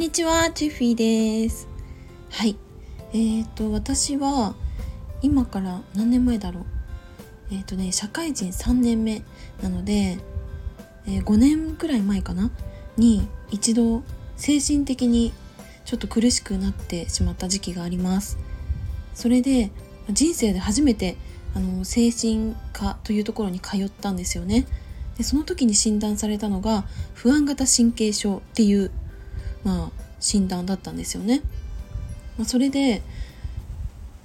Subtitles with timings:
[0.00, 1.68] にちは、チュフィーです。
[2.30, 2.56] はい。
[3.12, 4.54] えーと、私は
[5.20, 6.64] 今から何年前だろう。
[7.52, 9.20] えーとね、社会人3年目
[9.62, 10.16] なので、
[11.06, 12.50] えー、5年くらい前かな？
[12.96, 14.02] に一度
[14.38, 15.34] 精神的に
[15.84, 18.38] ちょっと苦しくなってしまった時期があります。
[19.12, 19.70] それで
[20.08, 21.18] 人生で初めて
[21.54, 24.66] あの精神科というところに通ったんですよね。
[25.18, 28.90] でその時に診断されたのが不安型神経症っていう、
[29.64, 31.42] まあ、診断だったんですよね。
[32.40, 33.02] まあ、それで、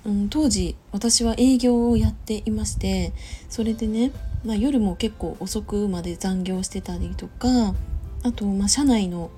[0.06, 3.12] うん、当時私は営業をやっていまして
[3.50, 4.12] それでね、
[4.46, 7.76] まあ、夜も結構遅くまで残業してたりとか
[8.24, 9.32] あと、まあ、社内の、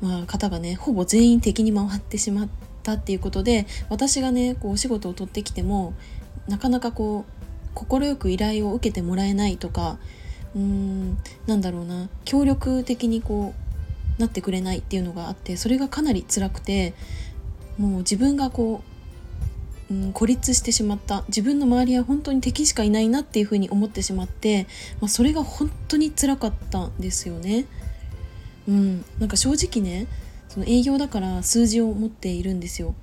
[0.00, 2.48] まあ、方がねほぼ全員敵に回ってしまっ
[2.82, 5.94] たっていうことで私がねこうお仕事を取ってきても
[6.46, 7.24] なかなかこ
[7.74, 9.98] う快く依頼を受けてもらえないとか
[10.54, 13.61] うーんなんだろうな協力的にこう
[14.18, 16.94] なってくれないっていうのがあってそれがかなり辛くて
[17.78, 18.82] もう自分がこ
[19.90, 24.66] う、うん、孤立してしまった自分の周りは本当に敵しかいないなっていうふうに思ってしまって、
[25.00, 27.66] まあ、それが本当に辛かったんですよね。
[28.68, 30.06] うん、なんか正直ね
[30.48, 32.94] その営業だから数字を持っているんですよ。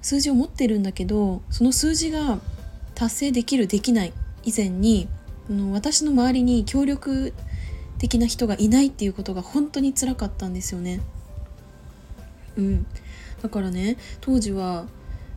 [0.00, 2.38] 数字を持ってるんだけどその数字が
[2.94, 4.12] 達成できるできない
[4.44, 5.08] 以前に
[5.50, 7.32] の私の周りに協力
[7.98, 11.00] 的な人がいないっていうことが本当につらかったんですよね。
[12.56, 12.86] うん、
[13.42, 14.86] だからね当時は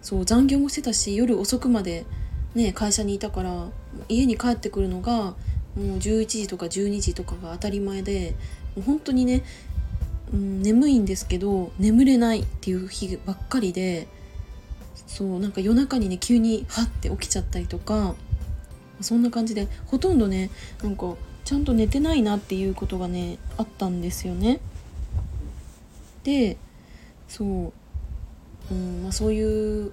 [0.02, 2.06] そう残業もしてたし夜遅くまで、
[2.56, 3.70] ね、会社にいたから
[4.10, 5.36] 家に帰ってくるのがも
[5.76, 8.36] う11時とか12時とかが当たり前で
[8.76, 9.44] もう本当にね、
[10.34, 14.08] うん、眠いんですけど眠れないっていう日ばっかりで
[15.08, 18.16] そうなんか夜中にね急にハッて起きちゃったりとか
[19.02, 20.50] そんな感じでほとんどね
[20.82, 21.16] なんか
[21.52, 24.62] ちゃんと寝てないなっていうことがねあったんですよね。
[26.24, 26.56] で
[27.28, 29.92] そう、うんまあ、そういう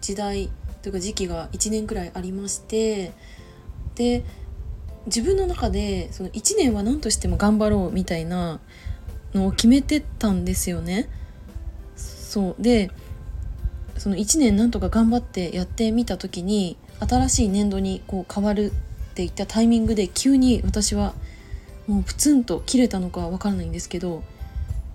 [0.00, 0.50] 時代
[0.82, 3.12] というか時期が1年くらいありまして
[3.94, 4.24] で
[5.06, 8.58] 自分の中でその1年は何としても頑張ろうみたいな
[9.34, 11.08] のを決めてたんですよね。
[11.96, 12.90] そうで
[13.96, 18.72] その1年なんとか頑張ってやってみた時に新しい年度にこう変わる
[19.18, 21.12] っていったタイミングで急に私は
[21.88, 24.22] もうプツンと切れたのかわからないんですけど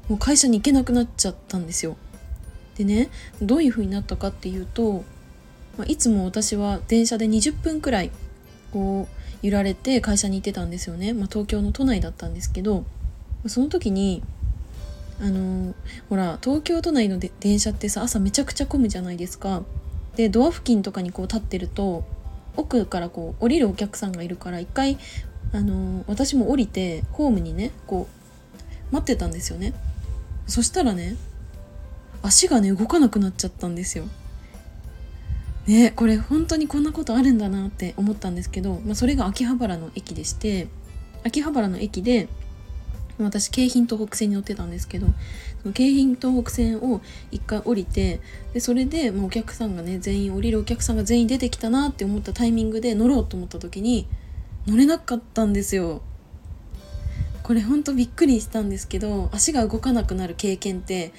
[0.08, 1.98] もう会社に行けなくなっちゃったんですよ。
[2.78, 3.10] でね
[3.42, 5.04] どういう風になったかっていうと、
[5.78, 8.12] まあ、いつも私は電車で20分くらい
[8.72, 12.86] こう揺られて会社に行ってたんですよね、まあ、東京の都内だったんですけど
[13.46, 14.24] その時に
[15.20, 15.76] あの
[16.08, 19.64] ほら東京都内の電車ってさ朝めちゃくちゃ混むじゃないですか。
[20.16, 22.06] でドア付近とかにこう立ってると
[22.56, 24.98] 奥からこう降りるお客さんがいるから一回
[25.52, 28.08] あの私も降りてホームにねこ
[28.92, 29.74] う待ってたんですよね。
[30.48, 31.16] そしたらね
[32.22, 34.06] 足がね動かなくなっちゃったんですよ。
[35.68, 40.68] ねこれ本当にこんなことあるんだなって思ったんですけど、まあ、それが秋葉原の駅でして
[41.24, 42.28] 秋葉原の駅で
[43.18, 45.08] 私京浜東北線に乗ってたんですけど
[45.72, 47.02] 京浜東北線を
[47.32, 48.20] 一回降りて
[48.54, 54.08] でそれでもうお客さんがね全員降りるお客さんが全員出てきたなって思ったタイミングで乗ろうと思った時に
[54.68, 56.02] 乗れなかったんですよ。
[57.44, 61.12] これほんとびっくりしたんですけど足が動かなくなる経験って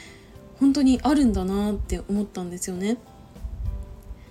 [0.59, 2.97] 本当にあるんだなって思ったんですよね。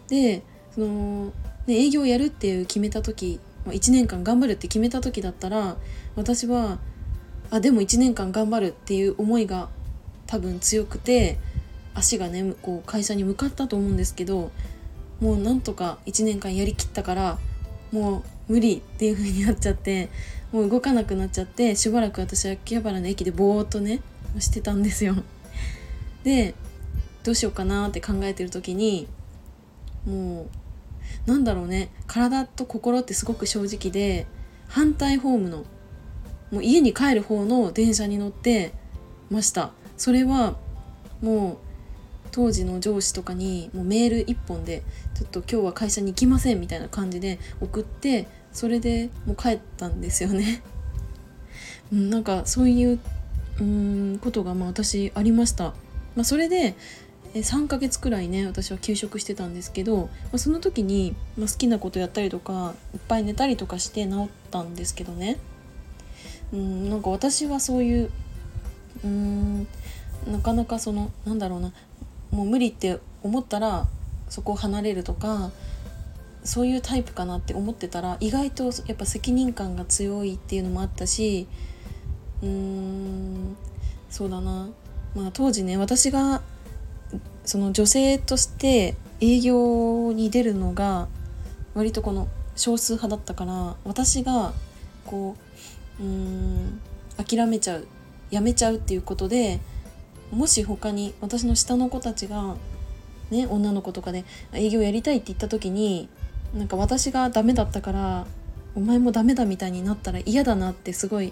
[0.08, 1.32] でその、
[1.68, 5.78] ね、営業やるっていう決めた時1年間頑張るって決めた時だったら
[6.16, 6.80] 私は
[7.52, 9.70] あでも1年間頑張るっていう思いが
[10.34, 11.38] 多分強くて
[11.94, 14.52] 足がねこう会社に向かったと思うんですけど
[15.22, 17.38] もうなんとか1年間やりきったから
[17.92, 20.10] もう無理っていう風になっちゃって
[20.52, 24.02] もう動かなくなっちゃってしばらく私は秋葉原の駅でぼーっとね
[24.40, 25.18] してたんですよ。
[26.24, 26.56] で
[27.24, 29.08] どうしようかなって考えてる時に
[30.08, 30.48] も
[31.28, 34.26] うなんだろうね体と心ってすごく正直で
[34.68, 35.58] 反対ホームの
[36.52, 38.74] もう家に帰る方の電車に乗って
[39.30, 40.56] ましたそれは
[41.22, 41.58] もう
[42.32, 50.62] 当時の上司とかにもうメール1本でちょっと今日は会社に行きませんみたいな感じで送ってそれでもう帰ったんですよね。
[51.92, 53.00] なんかそういう
[53.60, 55.76] うんことがまあ私ありました。
[56.16, 56.76] まあ、それで
[57.36, 65.40] 3ヶ月くらいね私は休職してたんですけど、まあ、その時に、まあ、好きなことやったりとかいっぱい寝たりとかして治ったんですけどね
[66.54, 68.12] うんなんか私はそういう
[69.04, 69.68] うん
[70.28, 71.72] なかなかそのなんだろうな
[72.32, 73.88] もう無理って思ったら
[74.30, 75.52] そこを離れるとか
[76.44, 81.48] そういうタイプかなって思ってたら意外とやっぱ責任感が強いっていうのもあったし
[82.42, 83.56] うーん
[84.10, 84.70] そうだな。
[85.16, 86.42] まあ、当時ね私が
[87.46, 91.08] その女性として営業に出るのが
[91.76, 94.54] 割とこの少数派だったから私が
[95.06, 95.36] こ
[96.00, 96.82] ううーん
[97.18, 97.88] 諦めちゃう
[98.34, 99.60] やめちゃうっていうことで
[100.32, 102.56] もし他に私の下の子たちが
[103.30, 106.10] ね女の子とかで営業やりたいって言った時に
[106.56, 108.26] なんか私がダメだったから
[108.76, 111.32] お前もダメだみたいになったら嫌だなってすごい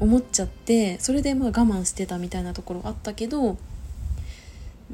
[0.00, 3.56] 思っちゃってそれでまあ我慢してたみたいなところあったけどう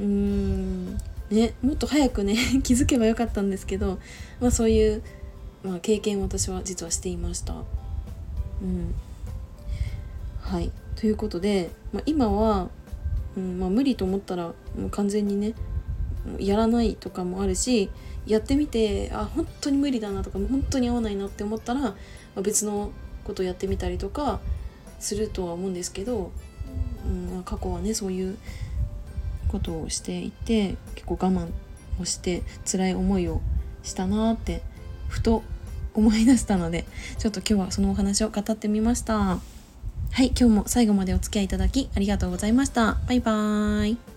[0.01, 0.95] ーん
[1.31, 3.99] ねもっと早くね 気づけばよかったんですけど、
[4.41, 5.03] まあ、そういう、
[5.65, 7.55] まあ、経験を私は実はしていました。
[7.55, 7.57] う
[8.65, 8.95] ん
[10.41, 12.69] はいということで、まあ、今は、
[13.37, 14.55] うんまあ、無理と思ったらも
[14.87, 15.55] う完全にね
[16.38, 17.91] やらないとかもあるし
[18.26, 21.96] やってみてあ本当に無理だなとか本当に合わないなって思ったら、ま
[22.37, 22.93] あ、別の
[23.25, 24.41] ことやってみたりとか
[24.99, 26.32] するとは思うんですけど、
[27.05, 28.38] うん、過去はねそういう
[29.49, 31.49] ことをしていて結構我慢
[32.00, 33.41] をして辛い思いを
[33.82, 34.62] したなって
[35.08, 35.43] ふと
[35.93, 36.87] 思い出したので
[37.19, 39.54] ちょっと今日はそのお話を語ってみました。
[40.15, 42.99] はい、今日も最後までお付き合いいただきありがとうございました。
[43.09, 44.14] バイバーイ。